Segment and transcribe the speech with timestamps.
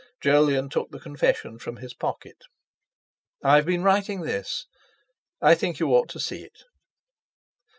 [0.19, 2.37] Jolyon took the confession from his pocket.
[3.43, 4.65] "I've been writing this.
[5.43, 6.63] I think you ought to see it?"